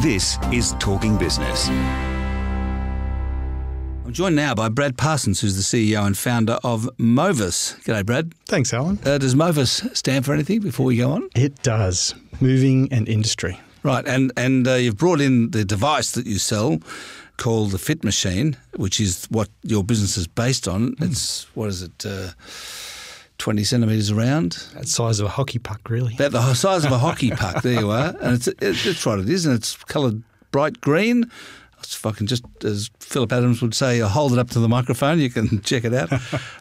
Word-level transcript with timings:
This 0.00 0.38
is 0.50 0.72
Talking 0.78 1.18
Business. 1.18 1.68
I'm 1.68 1.76
joined 4.12 4.34
now 4.34 4.54
by 4.54 4.70
Brad 4.70 4.96
Parsons, 4.96 5.42
who's 5.42 5.56
the 5.56 5.62
CEO 5.62 6.06
and 6.06 6.16
founder 6.16 6.58
of 6.64 6.88
Movus. 6.96 7.76
G'day, 7.84 8.06
Brad. 8.06 8.34
Thanks, 8.46 8.72
Alan. 8.72 8.98
Uh, 9.04 9.18
does 9.18 9.34
Movus 9.34 9.86
stand 9.92 10.24
for 10.24 10.32
anything 10.32 10.60
before 10.60 10.86
we 10.86 10.96
go 10.96 11.10
on? 11.10 11.28
It 11.36 11.62
does. 11.62 12.14
Moving 12.40 12.90
and 12.90 13.10
industry. 13.10 13.60
Right, 13.82 14.08
and 14.08 14.32
and 14.38 14.66
uh, 14.66 14.76
you've 14.76 14.96
brought 14.96 15.20
in 15.20 15.50
the 15.50 15.66
device 15.66 16.12
that 16.12 16.24
you 16.24 16.38
sell 16.38 16.78
called 17.36 17.72
the 17.72 17.78
Fit 17.78 18.02
Machine, 18.02 18.56
which 18.76 19.00
is 19.00 19.26
what 19.26 19.50
your 19.64 19.84
business 19.84 20.16
is 20.16 20.26
based 20.26 20.66
on. 20.66 20.94
Hmm. 20.94 21.04
It's 21.04 21.44
what 21.54 21.68
is 21.68 21.82
it? 21.82 22.06
Uh, 22.06 22.30
20 23.40 23.64
centimetres 23.64 24.10
around, 24.12 24.52
That 24.74 24.86
size 24.86 25.18
of 25.18 25.26
a 25.26 25.30
hockey 25.30 25.58
puck, 25.58 25.90
really. 25.90 26.14
about 26.14 26.30
the 26.32 26.54
size 26.54 26.84
of 26.84 26.92
a 26.92 26.98
hockey 26.98 27.30
puck. 27.32 27.62
There 27.62 27.80
you 27.80 27.90
are, 27.90 28.14
and 28.20 28.34
it's 28.34 28.46
it, 28.46 28.56
it's 28.60 29.04
what 29.04 29.18
it 29.18 29.28
is, 29.28 29.46
and 29.46 29.54
it's 29.56 29.74
coloured 29.84 30.22
bright 30.52 30.80
green. 30.80 31.30
If 31.82 32.04
I 32.06 32.12
can 32.12 32.26
just, 32.26 32.44
as 32.62 32.90
Phillip 33.00 33.32
Adams 33.32 33.62
would 33.62 33.74
say, 33.74 33.98
hold 34.00 34.32
it 34.34 34.38
up 34.38 34.50
to 34.50 34.60
the 34.60 34.68
microphone. 34.68 35.18
You 35.18 35.30
can 35.30 35.60
check 35.62 35.84
it 35.84 35.94
out. 35.94 36.12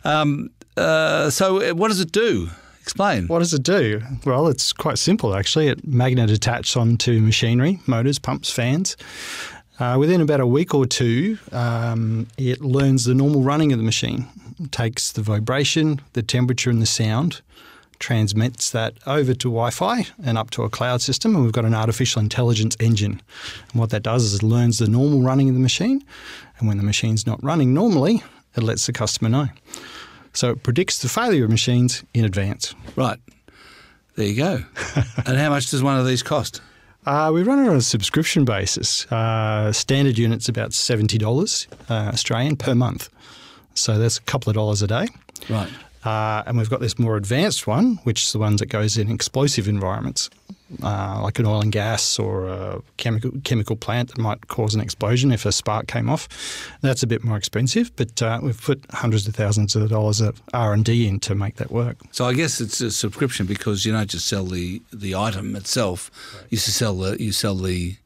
um, 0.06 0.50
uh, 0.78 1.30
so, 1.30 1.62
uh, 1.62 1.74
what 1.76 1.90
does 1.90 2.00
it 2.00 2.12
do? 2.14 2.50
Explain. 2.82 3.28
What 3.28 3.40
does 3.40 3.54
it 3.54 3.62
do? 3.64 4.02
Well, 4.26 4.48
it's 4.48 4.72
quite 4.74 4.98
simple, 4.98 5.36
actually. 5.36 5.68
It 5.68 5.86
magnet 5.86 6.32
attached 6.32 6.76
onto 6.78 7.20
machinery, 7.22 7.80
motors, 7.86 8.18
pumps, 8.18 8.50
fans. 8.50 8.96
Uh, 9.78 9.98
within 10.00 10.22
about 10.22 10.40
a 10.40 10.48
week 10.48 10.74
or 10.74 10.86
two, 10.86 11.38
um, 11.52 12.28
it 12.38 12.62
learns 12.62 13.04
the 13.06 13.14
normal 13.14 13.42
running 13.44 13.72
of 13.72 13.78
the 13.80 13.84
machine, 13.86 14.26
takes 14.72 15.12
the 15.12 15.22
vibration, 15.22 16.02
the 16.14 16.24
temperature, 16.24 16.70
and 16.70 16.82
the 16.82 16.86
sound, 16.86 17.42
transmits 18.00 18.72
that 18.72 18.94
over 19.06 19.34
to 19.34 19.50
Wi 19.50 19.70
Fi 19.72 20.08
and 20.24 20.38
up 20.38 20.52
to 20.52 20.64
a 20.64 20.70
cloud 20.70 21.02
system. 21.02 21.36
And 21.36 21.44
we've 21.44 21.54
got 21.54 21.66
an 21.66 21.74
artificial 21.74 22.22
intelligence 22.22 22.76
engine. 22.80 23.22
And 23.72 23.80
what 23.80 23.90
that 23.90 24.04
does 24.04 24.24
is 24.24 24.36
it 24.36 24.44
learns 24.44 24.78
the 24.78 24.88
normal 24.88 25.22
running 25.22 25.50
of 25.50 25.56
the 25.56 25.62
machine. 25.62 26.04
And 26.58 26.68
when 26.68 26.78
the 26.78 26.84
machine's 26.84 27.28
not 27.28 27.44
running 27.44 27.74
normally, 27.74 28.24
it 28.56 28.64
lets 28.64 28.86
the 28.86 28.94
customer 28.94 29.30
know. 29.30 29.48
So 30.34 30.52
it 30.52 30.64
predicts 30.64 31.02
the 31.02 31.10
failure 31.10 31.46
of 31.46 31.50
machines 31.50 32.04
in 32.14 32.26
advance. 32.26 32.74
Right. 32.96 33.20
There 34.16 34.28
you 34.28 34.36
go. 34.36 34.64
and 35.26 35.38
how 35.38 35.50
much 35.50 35.70
does 35.72 35.82
one 35.84 36.00
of 36.00 36.06
these 36.06 36.24
cost? 36.24 36.62
Uh, 37.06 37.32
we 37.34 37.42
run 37.42 37.60
it 37.60 37.70
on 37.70 37.78
a 37.78 37.82
subscription 37.82 38.46
basis. 38.46 39.10
Uh, 39.12 39.72
standard 39.72 40.18
unit's 40.18 40.50
about 40.50 40.74
seventy 40.74 41.18
dollars 41.18 41.68
uh, 41.90 42.12
Australian 42.14 42.58
per 42.58 42.76
month, 42.76 43.10
so 43.80 43.98
that's 43.98 44.18
a 44.18 44.22
couple 44.22 44.50
of 44.50 44.56
dollars 44.56 44.82
a 44.82 44.88
day. 44.88 45.08
Right. 45.50 45.70
Uh, 46.04 46.44
and 46.46 46.58
we've 46.58 46.70
got 46.70 46.80
this 46.80 46.98
more 46.98 47.18
advanced 47.18 47.68
one, 47.68 47.96
which 48.04 48.24
is 48.24 48.32
the 48.32 48.40
ones 48.40 48.60
that 48.60 48.68
goes 48.68 48.98
in 48.98 49.12
explosive 49.12 49.68
environments, 49.68 50.30
uh, 50.82 51.20
like 51.22 51.40
an 51.40 51.46
oil 51.46 51.60
and 51.60 51.74
gas 51.74 52.18
or 52.18 52.48
a 52.48 52.82
chemical 52.96 53.32
chemical 53.44 53.76
plant 53.76 54.10
that 54.10 54.18
might 54.18 54.48
cause 54.48 54.74
an 54.74 54.80
explosion 54.80 55.30
if 55.32 55.46
a 55.46 55.52
spark 55.52 55.88
came 55.88 56.10
off. 56.10 56.30
That's 56.82 57.04
a 57.04 57.08
bit 57.08 57.26
more 57.26 57.36
expensive, 57.36 57.94
but 57.98 58.22
uh, 58.22 58.40
we've 58.42 58.62
put 58.62 58.86
hundreds 58.92 59.28
of 59.28 59.36
thousands 59.36 59.76
of 59.76 59.90
dollars 59.90 60.22
of 60.22 60.42
R 60.54 60.72
and 60.72 60.86
D 60.86 61.06
in 61.06 61.20
to 61.22 61.36
make 61.36 61.56
that 61.56 61.70
work. 61.70 61.98
So 62.12 62.26
I 62.26 62.34
guess 62.34 62.62
it's 62.62 62.80
a 62.80 62.92
subscription 62.92 63.46
because 63.46 63.86
you 63.86 63.92
don't 63.92 64.10
just 64.10 64.28
sell 64.28 64.46
the, 64.46 64.82
the 64.94 65.16
item 65.16 65.56
itself. 65.58 66.10
You 66.50 66.58
sell 66.58 66.96
the 66.96 67.22
you 67.22 67.34
sell 67.34 67.56
the 67.56 67.98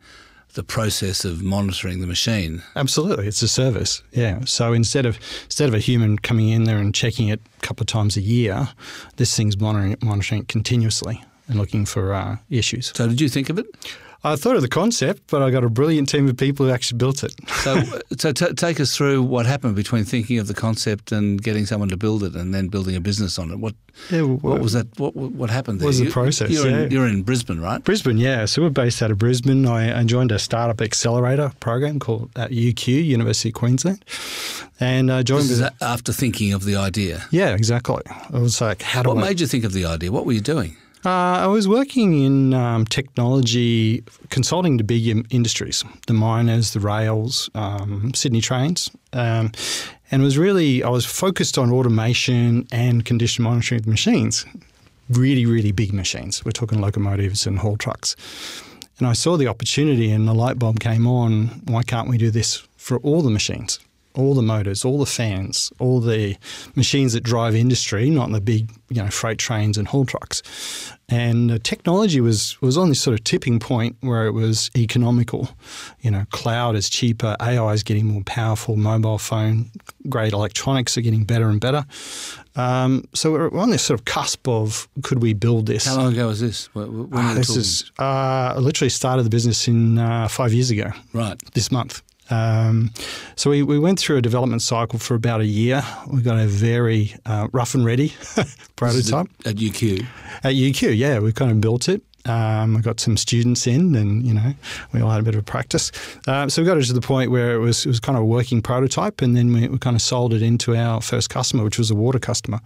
the 0.53 0.63
process 0.63 1.25
of 1.25 1.43
monitoring 1.43 1.99
the 1.99 2.07
machine. 2.07 2.63
Absolutely, 2.75 3.27
it's 3.27 3.41
a 3.41 3.47
service. 3.47 4.03
Yeah. 4.11 4.41
So 4.45 4.73
instead 4.73 5.05
of 5.05 5.17
instead 5.45 5.67
of 5.67 5.75
a 5.75 5.79
human 5.79 6.17
coming 6.19 6.49
in 6.49 6.63
there 6.63 6.77
and 6.77 6.93
checking 6.93 7.27
it 7.27 7.41
a 7.57 7.61
couple 7.61 7.83
of 7.83 7.87
times 7.87 8.17
a 8.17 8.21
year, 8.21 8.69
this 9.17 9.35
thing's 9.35 9.59
monitoring 9.59 9.93
it, 9.93 10.03
monitoring 10.03 10.41
it 10.41 10.47
continuously 10.47 11.23
and 11.47 11.57
looking 11.57 11.85
for 11.85 12.13
uh, 12.13 12.37
issues. 12.49 12.91
So 12.95 13.07
did 13.07 13.19
you 13.19 13.29
think 13.29 13.49
of 13.49 13.59
it? 13.59 13.65
I 14.25 14.37
thought 14.37 14.55
of 14.55 14.61
the 14.61 14.69
concept, 14.69 15.23
but 15.29 15.41
I 15.41 15.51
got 15.51 15.63
a 15.65 15.69
brilliant 15.69 16.07
team 16.07 16.29
of 16.29 16.37
people 16.37 16.65
who 16.65 16.71
actually 16.71 16.97
built 16.97 17.23
it. 17.23 17.33
So 17.63 17.81
so 18.17 18.31
t- 18.33 18.53
take 18.55 18.79
us 18.79 18.95
through 18.95 19.23
what 19.23 19.45
happened 19.45 19.75
between 19.75 20.03
thinking 20.05 20.37
of 20.39 20.47
the 20.47 20.53
concept 20.53 21.11
and 21.13 21.41
getting 21.41 21.65
someone 21.65 21.89
to 21.89 21.97
build 21.97 22.23
it, 22.23 22.35
and 22.35 22.53
then 22.53 22.67
building 22.67 22.95
a 22.95 22.99
business 23.01 23.39
on 23.39 23.51
it. 23.51 23.57
What 23.59 23.73
Yeah, 24.11 24.21
what 24.23 24.59
was 24.61 24.73
that? 24.73 24.87
What 24.99 25.15
what 25.15 25.49
happened 25.49 25.79
there? 25.79 25.87
was 25.87 25.99
the 25.99 26.05
You- 26.05 26.11
process, 26.11 26.49
You're, 26.51 26.69
yeah. 26.69 26.83
in, 26.83 26.91
you're 26.91 27.07
in 27.07 27.23
Brisbane, 27.23 27.59
right? 27.61 27.81
Brisbane, 27.83 28.17
yeah. 28.17 28.45
So 28.45 28.61
we're 28.61 28.69
based 28.69 29.01
out 29.01 29.11
of 29.11 29.17
Brisbane. 29.17 29.65
I, 29.65 29.99
I 29.99 30.03
joined 30.03 30.31
a 30.31 30.39
startup 30.39 30.81
accelerator 30.81 31.51
program 31.59 31.99
called 31.99 32.29
uh, 32.35 32.41
at 32.43 32.51
UQ, 32.51 32.87
University 33.05 33.49
of 33.49 33.55
Queensland, 33.55 34.03
and 34.79 35.11
I 35.11 35.23
joined. 35.23 35.47
This 35.49 35.61
after 35.81 36.11
thinking 36.13 36.53
of 36.53 36.63
the 36.65 36.75
idea. 36.75 37.23
yeah, 37.31 37.53
exactly. 37.55 38.03
I 38.33 38.39
was 38.39 38.59
like, 38.61 38.81
how 38.81 39.03
do 39.03 39.09
What 39.09 39.17
I? 39.19 39.21
made 39.29 39.39
you 39.41 39.47
think 39.47 39.63
of 39.65 39.73
the 39.73 39.85
idea? 39.85 40.11
What 40.11 40.25
were 40.25 40.33
you 40.33 40.41
doing? 40.41 40.75
Uh, 41.05 41.09
I 41.43 41.47
was 41.47 41.67
working 41.67 42.21
in 42.23 42.53
um, 42.53 42.85
technology 42.85 44.03
consulting 44.29 44.77
to 44.77 44.85
big 44.85 45.05
industries, 45.31 45.83
the 46.07 46.13
miners, 46.13 46.71
the 46.71 46.79
rails, 46.79 47.49
um, 47.55 48.13
Sydney 48.13 48.39
trains, 48.39 48.89
um, 49.11 49.51
and 50.11 50.23
was 50.23 50.37
really 50.37 50.81
I 50.81 50.87
was 50.87 51.05
focused 51.05 51.57
on 51.57 51.71
automation 51.73 52.67
and 52.71 53.03
condition 53.03 53.43
monitoring 53.43 53.81
of 53.81 53.87
machines, 53.87 54.45
really, 55.09 55.45
really 55.45 55.73
big 55.73 55.91
machines. 55.91 56.45
We're 56.45 56.51
talking 56.51 56.79
locomotives 56.79 57.45
and 57.45 57.59
haul 57.59 57.75
trucks. 57.75 58.15
And 58.99 59.07
I 59.07 59.13
saw 59.13 59.35
the 59.35 59.47
opportunity, 59.47 60.09
and 60.09 60.25
the 60.25 60.33
light 60.33 60.57
bulb 60.57 60.79
came 60.79 61.05
on. 61.05 61.47
Why 61.65 61.83
can't 61.83 62.07
we 62.07 62.17
do 62.17 62.31
this 62.31 62.65
for 62.77 62.97
all 62.99 63.21
the 63.21 63.29
machines? 63.29 63.79
All 64.15 64.33
the 64.35 64.41
motors, 64.41 64.85
all 64.85 64.99
the 64.99 65.05
fans, 65.05 65.71
all 65.79 65.99
the 65.99 66.35
machines 66.75 67.13
that 67.13 67.23
drive 67.23 67.55
industry, 67.55 68.09
not 68.09 68.31
the 68.31 68.41
big, 68.41 68.71
you 68.89 69.01
know, 69.01 69.09
freight 69.09 69.37
trains 69.39 69.77
and 69.77 69.87
haul 69.87 70.05
trucks. 70.05 70.41
And 71.09 71.51
uh, 71.51 71.59
technology 71.63 72.21
was 72.21 72.59
was 72.61 72.77
on 72.77 72.89
this 72.89 73.01
sort 73.01 73.13
of 73.19 73.23
tipping 73.23 73.59
point 73.59 73.97
where 74.01 74.25
it 74.25 74.31
was 74.31 74.71
economical. 74.77 75.49
You 76.01 76.11
know, 76.11 76.25
cloud 76.31 76.75
is 76.75 76.89
cheaper, 76.89 77.35
AI 77.41 77.73
is 77.73 77.83
getting 77.83 78.05
more 78.05 78.23
powerful, 78.23 78.75
mobile 78.77 79.17
phone 79.17 79.69
grade 80.09 80.33
electronics 80.33 80.97
are 80.97 81.01
getting 81.01 81.23
better 81.23 81.49
and 81.49 81.59
better. 81.61 81.85
Um, 82.55 83.05
so 83.13 83.31
we're 83.31 83.51
on 83.59 83.71
this 83.71 83.81
sort 83.83 83.99
of 83.99 84.05
cusp 84.05 84.47
of 84.47 84.87
could 85.01 85.21
we 85.21 85.33
build 85.33 85.65
this? 85.65 85.85
How 85.85 85.97
long 85.97 86.13
ago 86.13 86.27
was 86.27 86.39
this? 86.39 86.73
When 86.75 87.09
Ah, 87.13 87.29
you 87.29 87.35
this 87.35 87.47
talking? 87.47 87.61
is 87.61 87.91
uh, 87.99 88.53
I 88.55 88.57
literally 88.59 88.89
started 88.89 89.23
the 89.23 89.29
business 89.29 89.67
in 89.67 89.97
uh, 89.97 90.27
five 90.27 90.53
years 90.53 90.69
ago 90.71 90.91
right. 91.13 91.35
this 91.53 91.71
month. 91.71 92.01
Um, 92.29 92.91
so 93.35 93.49
we, 93.49 93.63
we 93.63 93.79
went 93.79 93.99
through 93.99 94.17
a 94.17 94.21
development 94.21 94.61
cycle 94.61 94.99
for 94.99 95.15
about 95.15 95.41
a 95.41 95.45
year. 95.45 95.83
We 96.11 96.21
got 96.21 96.39
a 96.39 96.47
very 96.47 97.15
uh, 97.25 97.47
rough 97.51 97.75
and 97.75 97.85
ready 97.85 98.13
prototype 98.75 99.27
at 99.45 99.55
UQ. 99.55 100.05
at 100.43 100.53
UQ. 100.53 100.97
Yeah, 100.97 101.19
we 101.19 101.33
kind 101.33 101.51
of 101.51 101.61
built 101.61 101.89
it. 101.89 102.01
Um, 102.25 102.75
we 102.75 102.81
got 102.81 102.99
some 102.99 103.17
students 103.17 103.67
in, 103.67 103.95
and 103.95 104.25
you 104.25 104.33
know, 104.33 104.53
we 104.93 105.01
all 105.01 105.11
had 105.11 105.19
a 105.19 105.23
bit 105.23 105.35
of 105.35 105.41
a 105.41 105.43
practice. 105.43 105.91
Uh, 106.27 106.47
so 106.47 106.61
we 106.61 106.65
got 106.65 106.77
it 106.77 106.85
to 106.85 106.93
the 106.93 107.01
point 107.01 107.31
where 107.31 107.55
it 107.55 107.59
was 107.59 107.85
it 107.85 107.89
was 107.89 107.99
kind 107.99 108.17
of 108.17 108.23
a 108.23 108.25
working 108.25 108.61
prototype, 108.61 109.21
and 109.21 109.35
then 109.35 109.51
we, 109.53 109.67
we 109.67 109.77
kind 109.77 109.95
of 109.95 110.01
sold 110.01 110.33
it 110.33 110.41
into 110.41 110.75
our 110.75 111.01
first 111.01 111.29
customer, 111.29 111.63
which 111.63 111.77
was 111.77 111.91
a 111.91 111.95
water 111.95 112.19
customer, 112.19 112.59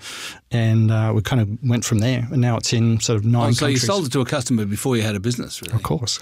and 0.51 0.91
uh, 0.91 1.12
we 1.16 1.22
kind 1.22 1.41
of 1.41 1.69
went 1.69 1.85
from 1.85 2.00
there. 2.00 2.28
And 2.31 2.41
now 2.41 2.57
it's 2.57 2.73
in 2.73 3.00
sort 3.00 3.17
of 3.17 3.25
nine 3.25 3.50
Oh, 3.50 3.51
so 3.51 3.67
you 3.67 3.78
sold 3.78 4.06
it 4.06 4.12
to 4.13 4.22
a 4.22 4.25
customer 4.25 4.66
before 4.66 4.96
you 4.96 5.03
had 5.03 5.16
a 5.16 5.19
business, 5.19 5.62
really? 5.62 5.75
of 5.75 5.84
course. 5.84 6.19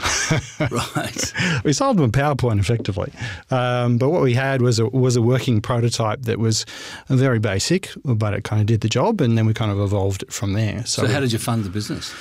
Right. 0.71 1.33
we 1.63 1.73
sold 1.73 1.97
them 1.97 2.05
a 2.05 2.09
PowerPoint 2.09 2.59
effectively. 2.59 3.11
Um, 3.51 3.97
but 3.97 4.09
what 4.09 4.21
we 4.21 4.33
had 4.33 4.61
was 4.61 4.79
a, 4.79 4.87
was 4.87 5.15
a 5.15 5.21
working 5.21 5.61
prototype 5.61 6.23
that 6.23 6.39
was 6.39 6.65
very 7.09 7.39
basic, 7.39 7.91
but 8.03 8.33
it 8.33 8.43
kind 8.43 8.61
of 8.61 8.67
did 8.67 8.81
the 8.81 8.89
job, 8.89 9.21
and 9.21 9.37
then 9.37 9.45
we 9.45 9.53
kind 9.53 9.71
of 9.71 9.79
evolved 9.79 10.23
it 10.23 10.31
from 10.33 10.53
there. 10.53 10.85
So, 10.85 11.07
how 11.07 11.19
did 11.19 11.31
you 11.31 11.39
fund 11.39 11.63
the 11.63 11.69
business? 11.69 12.13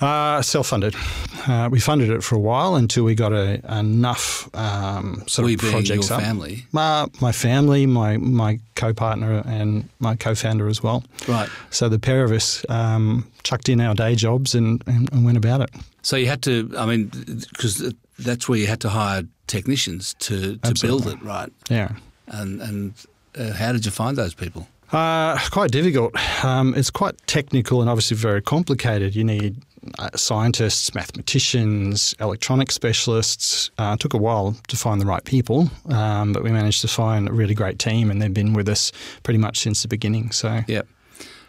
Uh, 0.00 0.42
self-funded. 0.42 0.94
Uh, 1.46 1.68
we 1.70 1.78
funded 1.78 2.10
it 2.10 2.22
for 2.22 2.34
a 2.34 2.40
while 2.40 2.74
until 2.74 3.04
we 3.04 3.14
got 3.14 3.32
a, 3.32 3.60
enough 3.78 4.48
um, 4.54 5.22
sort 5.26 5.46
we 5.46 5.54
of 5.54 5.60
projects 5.60 6.08
your 6.08 6.18
up. 6.18 6.24
family. 6.24 6.66
Uh, 6.74 7.06
my 7.20 7.32
family, 7.32 7.86
my 7.86 8.16
my 8.16 8.58
co-partner, 8.74 9.42
and 9.46 9.88
my 10.00 10.16
co-founder 10.16 10.68
as 10.68 10.82
well. 10.82 11.04
Right. 11.28 11.48
So 11.70 11.88
the 11.88 11.98
pair 11.98 12.24
of 12.24 12.32
us 12.32 12.64
um, 12.68 13.30
chucked 13.42 13.68
in 13.68 13.80
our 13.80 13.94
day 13.94 14.14
jobs 14.16 14.54
and, 14.54 14.82
and, 14.86 15.12
and 15.12 15.24
went 15.24 15.36
about 15.36 15.60
it. 15.60 15.70
So 16.02 16.16
you 16.16 16.26
had 16.26 16.42
to, 16.42 16.72
I 16.76 16.86
mean, 16.86 17.10
because 17.50 17.92
that's 18.18 18.48
where 18.48 18.58
you 18.58 18.66
had 18.66 18.80
to 18.80 18.88
hire 18.88 19.24
technicians 19.46 20.14
to, 20.20 20.56
to 20.58 20.74
build 20.80 21.06
it, 21.06 21.20
right? 21.22 21.52
Yeah. 21.70 21.92
And, 22.28 22.60
and 22.60 22.94
uh, 23.36 23.52
how 23.52 23.72
did 23.72 23.84
you 23.84 23.90
find 23.90 24.16
those 24.16 24.34
people? 24.34 24.68
Uh, 24.92 25.38
quite 25.50 25.70
difficult. 25.72 26.14
Um, 26.44 26.74
it's 26.74 26.90
quite 26.90 27.14
technical 27.26 27.80
and 27.80 27.90
obviously 27.90 28.16
very 28.16 28.40
complicated. 28.40 29.16
You 29.16 29.24
need 29.24 29.56
uh, 29.98 30.10
scientists, 30.16 30.94
mathematicians, 30.94 32.14
electronic 32.20 32.70
specialists. 32.70 33.70
Uh, 33.78 33.92
it 33.94 34.00
took 34.00 34.14
a 34.14 34.18
while 34.18 34.56
to 34.68 34.76
find 34.76 35.00
the 35.00 35.06
right 35.06 35.24
people, 35.24 35.70
um, 35.88 36.32
but 36.32 36.42
we 36.42 36.50
managed 36.50 36.80
to 36.82 36.88
find 36.88 37.28
a 37.28 37.32
really 37.32 37.54
great 37.54 37.78
team, 37.78 38.10
and 38.10 38.20
they've 38.20 38.34
been 38.34 38.52
with 38.52 38.68
us 38.68 38.92
pretty 39.22 39.38
much 39.38 39.58
since 39.58 39.82
the 39.82 39.88
beginning. 39.88 40.30
So 40.32 40.60
Yeah. 40.66 40.82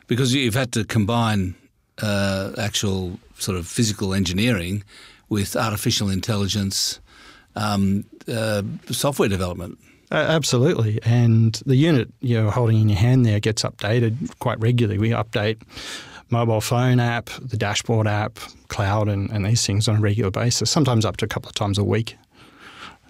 Because 0.07 0.33
you've 0.33 0.55
had 0.55 0.71
to 0.73 0.85
combine 0.85 1.55
uh, 2.01 2.53
actual 2.57 3.19
sort 3.37 3.57
of 3.57 3.67
physical 3.67 4.13
engineering 4.13 4.83
with 5.29 5.55
artificial 5.55 6.09
intelligence 6.09 6.99
um, 7.55 8.05
uh, 8.27 8.61
software 8.91 9.27
development. 9.27 9.77
Uh, 10.09 10.15
absolutely. 10.15 11.01
And 11.03 11.61
the 11.65 11.75
unit 11.75 12.09
you're 12.21 12.51
holding 12.51 12.79
in 12.79 12.89
your 12.89 12.97
hand 12.97 13.25
there 13.25 13.39
gets 13.39 13.63
updated 13.63 14.37
quite 14.39 14.59
regularly. 14.59 14.97
We 14.97 15.09
update 15.09 15.61
mobile 16.29 16.61
phone 16.61 16.99
app, 16.99 17.29
the 17.41 17.57
dashboard 17.57 18.07
app, 18.07 18.39
cloud, 18.67 19.07
and, 19.07 19.29
and 19.31 19.45
these 19.45 19.65
things 19.65 19.87
on 19.87 19.97
a 19.97 19.99
regular 19.99 20.31
basis, 20.31 20.69
sometimes 20.69 21.05
up 21.05 21.17
to 21.17 21.25
a 21.25 21.27
couple 21.27 21.49
of 21.49 21.55
times 21.55 21.77
a 21.77 21.83
week. 21.83 22.17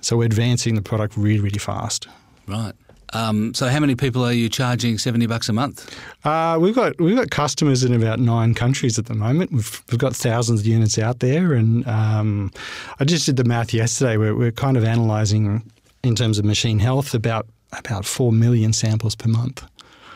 So 0.01 0.17
we're 0.17 0.25
advancing 0.25 0.75
the 0.75 0.81
product 0.81 1.17
really, 1.17 1.39
really 1.39 1.59
fast. 1.59 2.07
Right. 2.47 2.73
Um, 3.13 3.53
so, 3.53 3.67
how 3.67 3.79
many 3.79 3.95
people 3.95 4.23
are 4.25 4.33
you 4.33 4.49
charging 4.49 4.97
seventy 4.97 5.27
bucks 5.27 5.47
a 5.47 5.53
month? 5.53 5.97
Uh, 6.25 6.57
we've 6.59 6.75
got 6.75 6.99
we've 6.99 7.15
got 7.15 7.29
customers 7.29 7.83
in 7.83 7.93
about 7.93 8.19
nine 8.19 8.53
countries 8.53 8.99
at 8.99 9.05
the 9.05 9.13
moment. 9.13 9.51
We've 9.51 9.81
we've 9.89 9.99
got 9.99 10.13
thousands 10.13 10.61
of 10.61 10.65
units 10.65 10.97
out 10.99 11.19
there, 11.19 11.53
and 11.53 11.87
um, 11.87 12.51
I 12.99 13.05
just 13.05 13.25
did 13.25 13.37
the 13.37 13.45
math 13.45 13.73
yesterday. 13.73 14.17
We're, 14.17 14.35
we're 14.35 14.51
kind 14.51 14.75
of 14.75 14.83
analysing 14.83 15.63
in 16.03 16.15
terms 16.15 16.37
of 16.37 16.43
machine 16.43 16.79
health 16.79 17.13
about 17.13 17.47
about 17.71 18.05
four 18.05 18.33
million 18.33 18.73
samples 18.73 19.15
per 19.15 19.29
month. 19.29 19.63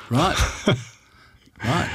Right. 0.09 0.37
right. 1.63 1.90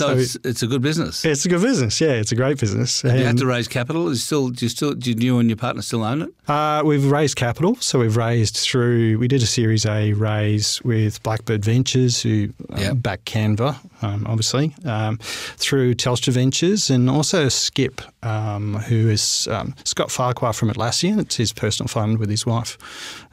So, 0.00 0.14
So 0.14 0.18
it's, 0.18 0.36
it's 0.44 0.62
a 0.62 0.66
good 0.66 0.82
business. 0.82 1.24
It's 1.24 1.44
a 1.44 1.48
good 1.48 1.62
business, 1.62 2.00
yeah. 2.00 2.12
It's 2.22 2.32
a 2.32 2.36
great 2.36 2.58
business. 2.58 3.04
you 3.04 3.10
had 3.10 3.36
to 3.38 3.46
raise 3.46 3.68
capital. 3.68 4.08
Is 4.08 4.24
still 4.24 4.48
do 4.48 4.64
you 4.64 4.68
still 4.70 4.92
do 4.94 5.12
you 5.12 5.38
and 5.38 5.48
your 5.48 5.56
partner 5.56 5.82
still 5.82 6.02
own 6.04 6.22
it? 6.22 6.30
uh, 6.48 6.82
we've 6.84 7.08
raised 7.10 7.36
capital, 7.36 7.76
so 7.76 7.98
we've 8.00 8.16
raised 8.16 8.56
through. 8.56 9.18
We 9.18 9.28
did 9.28 9.42
a 9.42 9.46
Series 9.46 9.84
A 9.86 10.12
raise 10.14 10.80
with 10.82 11.22
Blackbird 11.22 11.64
Ventures, 11.64 12.22
who 12.22 12.48
uh, 12.72 12.80
Yep. 12.80 12.94
back 13.02 13.24
Canva, 13.24 13.76
um, 14.02 14.26
obviously, 14.26 14.74
um, 14.84 15.18
through 15.64 15.94
Telstra 15.94 16.32
Ventures, 16.32 16.90
and 16.90 17.08
also 17.10 17.48
Skip, 17.48 18.00
um, 18.24 18.74
who 18.88 19.08
is 19.10 19.46
um, 19.50 19.74
Scott 19.84 20.10
Farquhar 20.10 20.52
from 20.54 20.70
Atlassian. 20.70 21.20
It's 21.20 21.36
his 21.36 21.52
personal 21.52 21.88
fund 21.88 22.18
with 22.18 22.30
his 22.30 22.46
wife. 22.46 22.78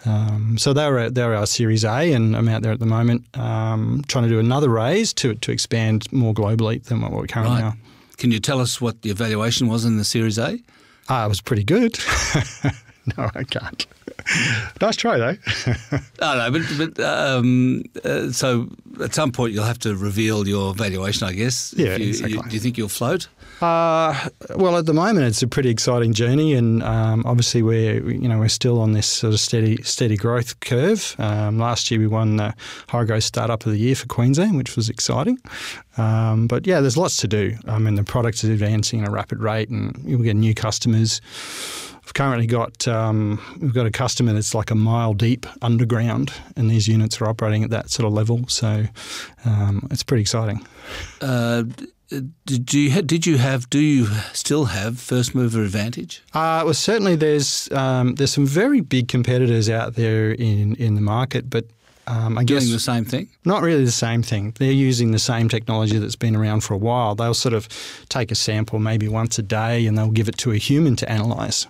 Um, 0.05 0.57
so 0.57 0.73
they 0.73 0.89
were 0.91 1.09
they 1.09 1.23
were 1.25 1.35
our 1.35 1.47
Series 1.47 1.83
A, 1.83 2.13
and 2.13 2.35
I'm 2.37 2.47
out 2.49 2.61
there 2.61 2.71
at 2.73 2.79
the 2.79 2.85
moment 2.85 3.25
um, 3.37 4.03
trying 4.07 4.25
to 4.25 4.29
do 4.29 4.39
another 4.39 4.69
raise 4.69 5.13
to 5.13 5.33
to 5.35 5.51
expand 5.51 6.11
more 6.11 6.33
globally 6.33 6.56
than 6.57 7.01
what 7.01 7.11
we 7.13 7.27
currently 7.27 7.61
Right. 7.61 7.63
are. 7.63 7.77
Can 8.17 8.31
you 8.31 8.39
tell 8.39 8.59
us 8.59 8.81
what 8.81 9.01
the 9.03 9.09
evaluation 9.11 9.67
was 9.67 9.85
in 9.85 9.97
the 9.97 10.03
Series 10.03 10.37
A? 10.39 10.59
Ah, 11.09 11.25
it 11.25 11.29
was 11.29 11.39
pretty 11.41 11.63
good. 11.63 11.97
no, 13.17 13.29
I 13.35 13.43
can't. 13.43 13.85
nice 14.81 14.95
try 14.95 15.17
though. 15.17 15.37
Oh, 16.19 16.35
no, 16.37 16.51
but, 16.51 16.61
but 16.95 16.99
um, 17.05 17.83
uh, 18.03 18.31
so 18.31 18.69
at 19.01 19.13
some 19.13 19.31
point 19.31 19.53
you'll 19.53 19.63
have 19.65 19.79
to 19.79 19.95
reveal 19.95 20.47
your 20.47 20.73
valuation, 20.73 21.27
I 21.27 21.33
guess. 21.33 21.73
Yeah, 21.77 21.95
you, 21.97 22.07
exactly. 22.09 22.33
you- 22.37 22.43
do 22.43 22.53
you 22.55 22.59
think 22.59 22.77
you'll 22.77 22.89
float? 22.89 23.27
Uh, 23.61 24.29
well, 24.55 24.77
at 24.77 24.85
the 24.85 24.93
moment, 24.93 25.25
it's 25.25 25.41
a 25.41 25.47
pretty 25.47 25.69
exciting 25.69 26.13
journey, 26.13 26.53
and 26.53 26.83
um, 26.83 27.23
obviously 27.25 27.63
we're 27.63 28.07
you 28.11 28.27
know 28.27 28.37
we're 28.37 28.49
still 28.49 28.79
on 28.79 28.91
this 28.93 29.07
sort 29.07 29.33
of 29.33 29.39
steady 29.39 29.81
steady 29.81 30.15
growth 30.15 30.59
curve. 30.59 31.15
Um, 31.17 31.57
last 31.57 31.89
year 31.89 31.99
we 31.99 32.05
won 32.05 32.35
the 32.35 32.53
High 32.89 33.03
Growth 33.05 33.23
Startup 33.23 33.65
of 33.65 33.71
the 33.71 33.79
Year 33.79 33.95
for 33.95 34.05
Queensland, 34.05 34.57
which 34.57 34.75
was 34.75 34.89
exciting. 34.89 35.39
Um, 35.97 36.45
but 36.45 36.67
yeah, 36.67 36.81
there's 36.81 36.97
lots 36.97 37.17
to 37.17 37.27
do. 37.27 37.55
I 37.67 37.79
mean, 37.79 37.95
the 37.95 38.03
product 38.03 38.43
is 38.43 38.49
advancing 38.51 39.01
at 39.01 39.07
a 39.07 39.11
rapid 39.11 39.39
rate, 39.39 39.69
and 39.69 40.03
we 40.05 40.23
get 40.23 40.35
new 40.35 40.53
customers. 40.53 41.19
We've 42.07 42.13
currently 42.13 42.47
got 42.47 42.87
um, 42.87 43.41
we've 43.59 43.73
got 43.73 43.85
a 43.85 43.91
customer 43.91 44.31
that's 44.31 44.55
like 44.55 44.71
a 44.71 44.75
mile 44.75 45.13
deep 45.13 45.45
underground, 45.61 46.31
and 46.55 46.71
these 46.71 46.87
units 46.87 47.19
are 47.19 47.27
operating 47.27 47.65
at 47.65 47.69
that 47.71 47.89
sort 47.89 48.07
of 48.07 48.13
level. 48.13 48.47
So 48.47 48.85
um, 49.43 49.85
it's 49.91 50.03
pretty 50.03 50.21
exciting. 50.21 50.65
Uh, 51.19 51.63
did 52.45 52.73
you 52.73 52.93
ha- 52.93 53.01
did 53.01 53.27
you 53.27 53.37
have 53.39 53.69
do 53.69 53.79
you 53.79 54.05
still 54.31 54.65
have 54.65 55.01
first 55.01 55.35
mover 55.35 55.61
advantage? 55.61 56.23
Uh, 56.33 56.61
well, 56.63 56.73
certainly 56.73 57.17
there's 57.17 57.69
um, 57.73 58.15
there's 58.15 58.31
some 58.31 58.45
very 58.45 58.79
big 58.79 59.09
competitors 59.09 59.69
out 59.69 59.95
there 59.95 60.31
in, 60.31 60.75
in 60.75 60.95
the 60.95 61.01
market, 61.01 61.49
but 61.49 61.65
um, 62.07 62.37
I 62.37 62.43
Doing 62.43 62.61
guess 62.61 62.71
the 62.71 62.79
same 62.79 63.05
thing? 63.05 63.27
not 63.45 63.61
really 63.61 63.83
the 63.85 63.91
same 63.91 64.23
thing. 64.23 64.53
They're 64.57 64.71
using 64.71 65.11
the 65.11 65.19
same 65.19 65.49
technology 65.49 65.97
that's 65.99 66.15
been 66.15 66.35
around 66.35 66.61
for 66.61 66.73
a 66.73 66.77
while. 66.77 67.15
They'll 67.15 67.33
sort 67.33 67.53
of 67.53 67.67
take 68.09 68.31
a 68.31 68.35
sample 68.35 68.79
maybe 68.79 69.07
once 69.07 69.37
a 69.37 69.43
day 69.43 69.85
and 69.85 69.97
they'll 69.97 70.11
give 70.11 70.29
it 70.29 70.37
to 70.39 70.51
a 70.51 70.57
human 70.57 70.95
to 70.97 71.11
analyse. 71.11 71.67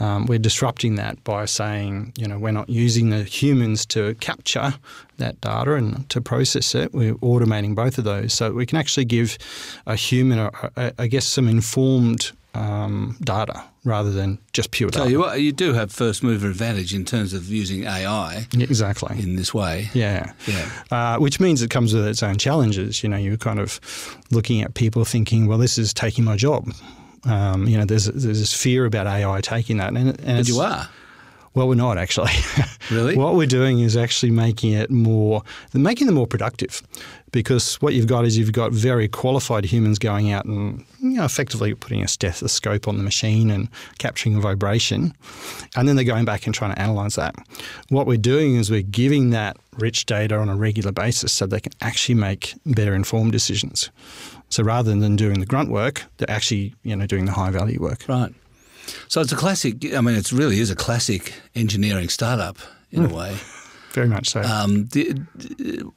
Um, 0.00 0.26
we're 0.26 0.38
disrupting 0.38 0.94
that 0.96 1.22
by 1.24 1.44
saying, 1.46 2.12
you 2.16 2.26
know, 2.26 2.38
we're 2.38 2.52
not 2.52 2.68
using 2.68 3.10
the 3.10 3.24
humans 3.24 3.84
to 3.86 4.14
capture 4.16 4.74
that 5.18 5.40
data 5.40 5.74
and 5.74 6.08
to 6.10 6.20
process 6.20 6.74
it. 6.74 6.94
We're 6.94 7.14
automating 7.16 7.74
both 7.74 7.98
of 7.98 8.04
those 8.04 8.32
so 8.32 8.52
we 8.52 8.66
can 8.66 8.78
actually 8.78 9.04
give 9.04 9.36
a 9.86 9.94
human, 9.96 10.48
I 10.76 11.06
guess, 11.08 11.26
some 11.26 11.48
informed 11.48 12.32
um, 12.54 13.16
data 13.22 13.64
rather 13.84 14.10
than 14.10 14.38
just 14.52 14.70
pure 14.70 14.90
data. 14.90 15.10
you 15.10 15.24
are- 15.24 15.36
you 15.36 15.52
do 15.52 15.72
have 15.72 15.90
first 15.90 16.22
mover 16.22 16.48
advantage 16.48 16.94
in 16.94 17.04
terms 17.04 17.32
of 17.32 17.48
using 17.48 17.84
AI 17.84 18.46
exactly. 18.58 19.18
in 19.18 19.36
this 19.36 19.52
way. 19.54 19.90
Yeah. 19.94 20.32
Yeah. 20.46 20.68
Uh, 20.90 21.18
which 21.18 21.40
means 21.40 21.62
it 21.62 21.70
comes 21.70 21.94
with 21.94 22.06
its 22.06 22.22
own 22.22 22.36
challenges. 22.38 23.02
You 23.02 23.08
know, 23.08 23.16
you're 23.16 23.36
kind 23.38 23.58
of 23.58 23.80
looking 24.30 24.62
at 24.62 24.74
people 24.74 25.04
thinking, 25.04 25.46
well, 25.46 25.58
this 25.58 25.78
is 25.78 25.92
taking 25.94 26.24
my 26.24 26.36
job. 26.36 26.72
Um, 27.24 27.66
you 27.68 27.78
know, 27.78 27.84
there's 27.84 28.06
there's 28.06 28.40
this 28.40 28.52
fear 28.52 28.84
about 28.84 29.06
AI 29.06 29.40
taking 29.40 29.76
that, 29.78 29.88
and, 29.94 30.18
and 30.20 30.38
But 30.38 30.48
you 30.48 30.58
are 30.60 30.88
well, 31.54 31.68
we're 31.68 31.74
not 31.74 31.98
actually. 31.98 32.32
really. 32.90 33.16
what 33.16 33.34
we're 33.34 33.46
doing 33.46 33.80
is 33.80 33.96
actually 33.96 34.30
making 34.30 34.72
it 34.72 34.90
more, 34.90 35.42
making 35.74 36.06
them 36.06 36.16
more 36.16 36.26
productive, 36.26 36.82
because 37.30 37.76
what 37.76 37.94
you've 37.94 38.06
got 38.06 38.24
is 38.24 38.38
you've 38.38 38.52
got 38.52 38.72
very 38.72 39.08
qualified 39.08 39.64
humans 39.64 39.98
going 39.98 40.32
out 40.32 40.44
and 40.44 40.84
you 41.00 41.10
know, 41.10 41.24
effectively 41.24 41.74
putting 41.74 42.02
a 42.02 42.08
stethoscope 42.08 42.88
on 42.88 42.96
the 42.96 43.02
machine 43.02 43.50
and 43.50 43.68
capturing 43.98 44.36
a 44.36 44.40
vibration, 44.40 45.14
and 45.76 45.86
then 45.86 45.96
they're 45.96 46.04
going 46.04 46.24
back 46.24 46.46
and 46.46 46.54
trying 46.54 46.74
to 46.74 46.80
analyze 46.80 47.16
that. 47.16 47.34
What 47.88 48.06
we're 48.06 48.16
doing 48.16 48.56
is 48.56 48.70
we're 48.70 48.82
giving 48.82 49.30
that 49.30 49.56
rich 49.78 50.06
data 50.06 50.36
on 50.36 50.48
a 50.48 50.56
regular 50.56 50.92
basis 50.92 51.32
so 51.32 51.46
they 51.46 51.60
can 51.60 51.72
actually 51.80 52.14
make 52.14 52.54
better 52.64 52.94
informed 52.94 53.32
decisions. 53.32 53.90
So 54.48 54.62
rather 54.62 54.94
than 54.94 55.16
doing 55.16 55.40
the 55.40 55.46
grunt 55.46 55.70
work, 55.70 56.04
they're 56.16 56.30
actually 56.30 56.74
you 56.82 56.96
know 56.96 57.06
doing 57.06 57.26
the 57.26 57.32
high 57.32 57.50
value 57.50 57.80
work. 57.80 58.04
Right. 58.08 58.32
So 59.08 59.20
it's 59.20 59.32
a 59.32 59.36
classic. 59.36 59.94
I 59.94 60.00
mean, 60.00 60.14
it 60.16 60.32
really 60.32 60.60
is 60.60 60.70
a 60.70 60.76
classic 60.76 61.34
engineering 61.54 62.08
startup 62.08 62.58
in 62.90 63.04
Hmm. 63.04 63.10
a 63.12 63.14
way. 63.14 63.36
Very 63.92 64.08
much 64.08 64.30
so. 64.30 64.40
Um, 64.40 64.84
do, 64.84 65.14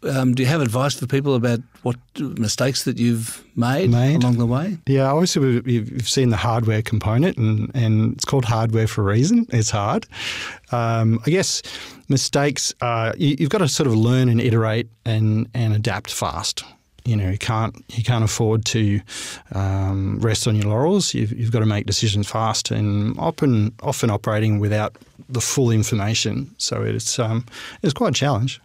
um, 0.03 0.33
do 0.35 0.43
you 0.43 0.49
have 0.49 0.59
advice 0.59 0.93
for 0.95 1.07
people 1.07 1.33
about 1.33 1.61
what 1.83 1.95
mistakes 2.19 2.83
that 2.83 2.99
you've 2.99 3.41
made, 3.55 3.89
Made? 3.89 4.21
along 4.21 4.37
the 4.37 4.45
way? 4.45 4.77
Yeah, 4.85 5.09
obviously 5.13 5.45
we've- 5.45 5.71
you've 5.73 5.91
you've 5.91 6.09
seen 6.09 6.27
the 6.29 6.35
hardware 6.35 6.81
component, 6.81 7.37
and, 7.37 7.71
and 7.73 8.11
it's 8.15 8.25
called 8.25 8.43
hardware 8.43 8.87
for 8.87 8.99
a 9.09 9.13
reason. 9.13 9.45
It's 9.49 9.69
hard. 9.69 10.07
Um, 10.73 11.21
I 11.25 11.29
guess 11.29 11.61
mistakes 12.09 12.73
are 12.81 13.13
you, 13.17 13.37
you've 13.39 13.49
got 13.49 13.59
to 13.59 13.69
sort 13.69 13.87
of 13.87 13.95
learn 13.95 14.27
and 14.27 14.41
iterate 14.41 14.89
and 15.05 15.47
and 15.53 15.73
adapt 15.73 16.11
fast. 16.11 16.65
You 17.05 17.15
know, 17.15 17.29
you 17.29 17.37
can't 17.37 17.75
you 17.89 18.03
can't 18.03 18.23
afford 18.23 18.65
to 18.65 18.99
um, 19.53 20.19
rest 20.19 20.47
on 20.47 20.55
your 20.55 20.69
laurels. 20.69 21.13
You've, 21.13 21.31
you've 21.31 21.51
got 21.51 21.59
to 21.59 21.65
make 21.65 21.85
decisions 21.85 22.27
fast, 22.27 22.71
and 22.71 23.17
often 23.19 23.73
often 23.83 24.09
operating 24.09 24.59
without 24.59 24.97
the 25.29 25.41
full 25.41 25.71
information. 25.71 26.53
So 26.57 26.81
it's 26.81 27.19
um, 27.19 27.45
it's 27.83 27.93
quite 27.93 28.09
a 28.09 28.19
challenge. 28.19 28.59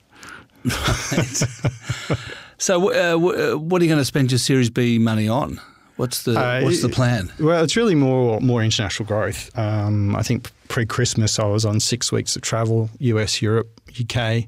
So, 2.61 2.93
uh, 2.93 3.17
uh, 3.17 3.57
what 3.57 3.81
are 3.81 3.85
you 3.87 3.89
going 3.89 4.03
to 4.03 4.05
spend 4.05 4.31
your 4.31 4.39
Series 4.39 4.69
B 4.69 4.99
money 4.99 5.27
on? 5.27 5.59
What's 6.01 6.23
the 6.23 6.33
Uh, 6.33 6.63
What's 6.63 6.81
the 6.81 6.89
plan? 6.89 7.31
Well, 7.39 7.63
it's 7.63 7.77
really 7.77 7.95
more 7.95 8.41
more 8.41 8.63
international 8.63 9.07
growth. 9.07 9.51
Um, 9.59 10.17
I 10.17 10.23
think 10.23 10.51
pre 10.69 10.87
Christmas 10.87 11.39
I 11.39 11.45
was 11.45 11.67
on 11.67 11.79
six 11.79 12.11
weeks 12.11 12.37
of 12.37 12.43
travel: 12.43 12.89
US, 13.01 13.43
Europe, 13.43 13.69
UK. 14.01 14.47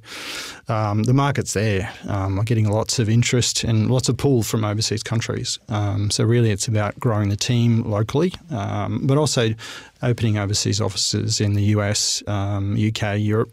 Um, 0.68 1.02
the 1.02 1.12
market's 1.12 1.52
there. 1.52 1.92
Um, 2.08 2.38
I'm 2.38 2.46
getting 2.46 2.70
lots 2.70 2.98
of 2.98 3.10
interest 3.10 3.64
and 3.64 3.90
lots 3.90 4.08
of 4.08 4.16
pull 4.16 4.42
from 4.42 4.64
overseas 4.64 5.02
countries. 5.02 5.58
Um, 5.68 6.10
so 6.10 6.24
really, 6.24 6.50
it's 6.50 6.68
about 6.68 6.98
growing 6.98 7.28
the 7.28 7.36
team 7.36 7.82
locally, 7.82 8.32
um, 8.50 9.06
but 9.06 9.18
also 9.18 9.54
opening 10.02 10.38
overseas 10.38 10.80
offices 10.80 11.38
in 11.38 11.52
the 11.52 11.64
US, 11.76 12.22
um, 12.28 12.78
UK, 12.78 13.18
Europe, 13.18 13.52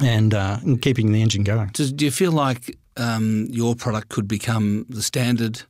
and, 0.00 0.32
uh, 0.32 0.58
and 0.62 0.80
keeping 0.80 1.10
the 1.10 1.20
engine 1.20 1.42
going. 1.42 1.70
Does, 1.72 1.92
do 1.92 2.04
you 2.04 2.12
feel 2.12 2.32
like 2.32 2.78
um, 2.96 3.48
your 3.50 3.74
product 3.74 4.10
could 4.10 4.28
become 4.28 4.86
the 4.88 5.02
standard 5.02 5.62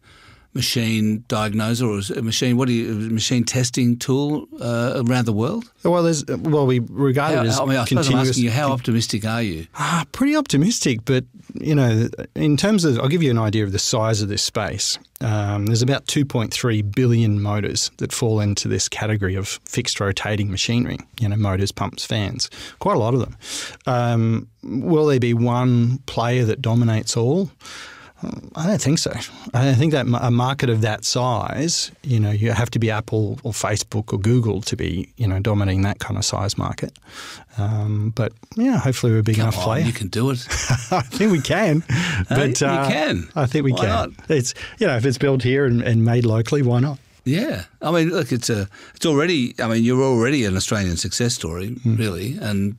machine 0.54 1.24
diagnoser 1.28 1.86
or 1.86 2.00
a 2.16 2.22
machine? 2.22 2.56
What 2.56 2.68
do 2.68 2.74
you 2.74 2.94
machine 3.10 3.44
testing 3.44 3.98
tool 3.98 4.48
uh, 4.60 5.02
around 5.06 5.26
the 5.26 5.32
world? 5.32 5.70
Well, 5.82 6.02
there's 6.02 6.24
well, 6.26 6.66
we 6.66 6.80
regard 6.80 7.34
How, 7.34 7.42
it 7.42 7.48
as 7.48 7.60
I 7.60 7.64
mean, 7.64 7.76
I 7.76 7.84
suppose 7.84 8.08
I'm 8.08 8.16
asking 8.16 8.44
you, 8.44 8.50
how 8.50 8.72
optimistic 8.72 9.24
are 9.24 9.42
you? 9.42 9.66
Ah, 9.74 10.04
pretty 10.12 10.36
optimistic, 10.36 11.04
but 11.04 11.24
you 11.54 11.74
know, 11.74 12.08
in 12.34 12.56
terms 12.56 12.84
of, 12.84 12.98
I'll 12.98 13.08
give 13.08 13.22
you 13.22 13.30
an 13.30 13.38
idea 13.38 13.64
of 13.64 13.72
the 13.72 13.78
size 13.78 14.22
of 14.22 14.28
this 14.28 14.42
space. 14.42 14.98
Um, 15.20 15.66
there's 15.66 15.82
about 15.82 16.06
2.3 16.06 16.94
billion 16.94 17.40
motors 17.40 17.90
that 17.98 18.12
fall 18.12 18.40
into 18.40 18.68
this 18.68 18.88
category 18.88 19.34
of 19.34 19.60
fixed 19.64 20.00
rotating 20.00 20.50
machinery. 20.50 20.98
You 21.20 21.28
know, 21.28 21.36
motors, 21.36 21.72
pumps, 21.72 22.04
fans, 22.04 22.50
quite 22.78 22.96
a 22.96 22.98
lot 22.98 23.14
of 23.14 23.20
them. 23.20 23.36
Um, 23.86 24.48
will 24.62 25.06
there 25.06 25.20
be 25.20 25.34
one 25.34 25.98
player 26.06 26.44
that 26.44 26.62
dominates 26.62 27.16
all? 27.16 27.50
I 28.54 28.66
don't 28.66 28.80
think 28.80 28.98
so. 28.98 29.12
I 29.54 29.64
don't 29.64 29.74
think 29.76 29.92
that 29.92 30.06
a 30.06 30.30
market 30.30 30.70
of 30.70 30.80
that 30.82 31.04
size, 31.04 31.90
you 32.02 32.20
know, 32.20 32.30
you 32.30 32.52
have 32.52 32.70
to 32.70 32.78
be 32.78 32.90
Apple 32.90 33.38
or 33.42 33.52
Facebook 33.52 34.12
or 34.12 34.18
Google 34.18 34.60
to 34.62 34.76
be, 34.76 35.08
you 35.16 35.26
know, 35.26 35.40
dominating 35.40 35.82
that 35.82 35.98
kind 35.98 36.16
of 36.16 36.24
size 36.24 36.56
market. 36.56 36.96
Um, 37.58 38.10
but 38.14 38.32
yeah, 38.56 38.78
hopefully 38.78 39.12
we're 39.12 39.18
a 39.20 39.22
big 39.22 39.36
Come 39.36 39.44
enough 39.44 39.58
on, 39.58 39.64
player. 39.64 39.84
You 39.84 39.92
can 39.92 40.08
do 40.08 40.30
it. 40.30 40.46
I 40.92 41.00
think 41.02 41.32
we 41.32 41.40
can. 41.40 41.82
but 42.28 42.60
you 42.60 42.66
uh, 42.66 42.88
can. 42.88 43.28
I 43.34 43.46
think 43.46 43.64
we 43.64 43.72
Why 43.72 43.80
can. 43.80 43.88
not? 43.88 44.10
It's 44.30 44.54
you 44.78 44.86
know, 44.86 44.96
if 44.96 45.04
it's 45.04 45.18
built 45.18 45.42
here 45.42 45.64
and, 45.64 45.82
and 45.82 46.04
made 46.04 46.24
locally, 46.24 46.62
why 46.62 46.80
not? 46.80 46.98
Yeah, 47.24 47.64
I 47.80 47.92
mean, 47.92 48.10
look, 48.10 48.32
it's 48.32 48.50
a, 48.50 48.68
it's 48.96 49.06
already. 49.06 49.54
I 49.60 49.68
mean, 49.68 49.84
you're 49.84 50.02
already 50.02 50.44
an 50.44 50.56
Australian 50.56 50.96
success 50.96 51.34
story, 51.34 51.68
Hmm. 51.68 51.96
really, 51.96 52.36
and 52.40 52.76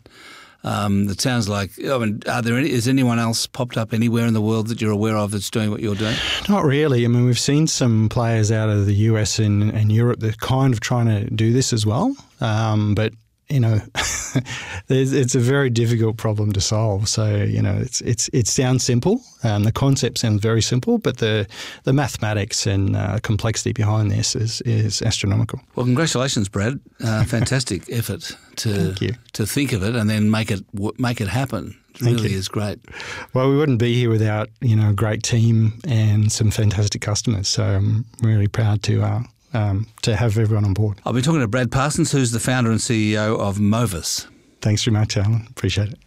um, 0.64 1.10
it 1.10 1.20
sounds 1.20 1.50
like. 1.50 1.72
I 1.84 1.98
mean, 1.98 2.22
are 2.28 2.42
there 2.42 2.58
any? 2.58 2.72
Is 2.72 2.88
anyone 2.88 3.20
else 3.20 3.48
popped 3.48 3.78
up 3.78 3.94
anywhere 3.94 4.26
in 4.26 4.34
the 4.34 4.42
world 4.42 4.68
that 4.68 4.82
you're 4.82 4.92
aware 4.92 5.18
of 5.18 5.32
that's 5.32 5.50
doing 5.50 5.72
what 5.72 5.82
you're 5.82 5.96
doing? 5.96 6.16
Not 6.48 6.64
really. 6.64 7.04
I 7.04 7.08
mean, 7.08 7.26
we've 7.26 7.40
seen 7.40 7.68
some 7.68 8.08
players 8.10 8.52
out 8.52 8.70
of 8.70 8.86
the 8.86 8.96
US 8.96 9.40
and, 9.40 9.72
and 9.72 9.92
Europe 9.92 10.20
that 10.22 10.36
are 10.36 10.46
kind 10.46 10.74
of 10.74 10.80
trying 10.80 11.08
to 11.08 11.30
do 11.30 11.52
this 11.52 11.74
as 11.74 11.86
well. 11.86 12.16
Um, 12.40 12.96
but 12.96 13.14
you 13.54 13.60
know, 13.60 13.80
it's 14.90 15.36
a 15.36 15.40
very 15.40 15.70
difficult 15.70 16.18
problem 16.18 16.52
to 16.54 16.62
solve. 16.62 17.08
So 17.08 17.36
you 17.36 17.62
know, 17.62 17.78
it's 17.80 18.02
it's 18.02 18.30
it 18.34 18.48
sounds 18.48 18.84
simple. 18.84 19.22
Um, 19.44 19.64
the 19.64 19.72
concept 19.72 20.18
sounds 20.18 20.42
very 20.42 20.62
simple, 20.62 20.98
but 20.98 21.18
the 21.18 21.48
the 21.84 21.94
mathematics 21.94 22.66
and 22.66 22.96
uh, 22.96 23.20
complexity 23.22 23.74
behind 23.74 24.12
this 24.12 24.36
is 24.36 24.62
is 24.62 25.02
astronomical. 25.02 25.60
Well, 25.76 25.86
congratulations, 25.86 26.50
Brad. 26.50 26.80
Uh, 27.04 27.24
fantastic 27.28 27.84
effort 27.92 28.36
to 28.56 28.96
to 29.34 29.46
think 29.46 29.72
of 29.74 29.84
it 29.84 29.96
and 29.96 30.10
then 30.10 30.32
make 30.32 30.50
it 30.50 30.64
make 30.98 31.22
it 31.22 31.28
happen. 31.28 31.76
It 31.94 32.00
Thank 32.00 32.18
really 32.18 32.32
you. 32.32 32.40
is 32.40 32.48
great. 32.48 32.80
Well, 33.36 33.52
we 33.52 33.56
wouldn't 33.56 33.78
be 33.78 33.94
here 33.94 34.10
without 34.10 34.50
you 34.62 34.76
know 34.76 34.90
a 34.90 34.94
great 34.94 35.22
team 35.22 35.74
and 35.88 36.32
some 36.32 36.50
fantastic 36.50 37.02
customers. 37.02 37.48
So 37.48 37.64
I'm 37.64 38.06
really 38.24 38.48
proud 38.48 38.82
to 38.84 39.04
uh, 39.04 39.22
um, 39.54 39.88
to 40.02 40.16
have 40.16 40.38
everyone 40.38 40.66
on 40.66 40.74
board. 40.74 41.00
I've 41.06 41.14
been 41.14 41.24
talking 41.24 41.42
to 41.42 41.48
Brad 41.48 41.72
Parsons, 41.72 42.12
who's 42.12 42.32
the 42.32 42.40
founder 42.40 42.72
and 42.72 42.80
CEO 42.80 43.40
of 43.40 43.60
Movus. 43.60 44.28
Thanks 44.62 44.84
very 44.84 44.94
much, 44.94 45.18
Alan. 45.18 45.48
Appreciate 45.50 45.90
it. 45.90 46.00